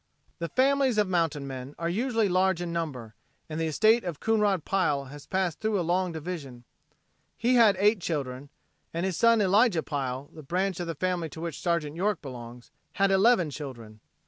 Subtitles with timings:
[0.39, 3.13] The families of mountain men are usually large in number,
[3.47, 4.63] and the estate of Old Coonrod
[5.09, 6.63] has passed through a long division.
[7.37, 8.49] He had eight children,
[8.95, 12.71] and his son Elijah Pile, the branch of the family to which Sergeant York belongs,
[12.93, 13.99] had eleven children.